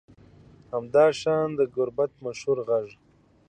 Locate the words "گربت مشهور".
1.75-2.57